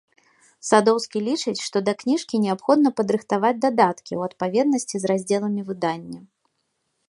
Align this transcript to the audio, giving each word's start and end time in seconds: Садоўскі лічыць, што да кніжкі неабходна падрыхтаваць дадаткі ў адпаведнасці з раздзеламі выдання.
Садоўскі 0.69 1.19
лічыць, 1.27 1.63
што 1.65 1.77
да 1.89 1.93
кніжкі 2.01 2.41
неабходна 2.45 2.89
падрыхтаваць 3.01 3.53
дадаткі 3.69 4.07
ў 4.07 4.21
адпаведнасці 4.31 4.95
з 5.03 5.15
раздзеламі 5.15 5.61
выдання. 5.69 6.19